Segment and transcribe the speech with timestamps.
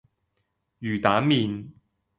[0.79, 1.67] 魚蛋麪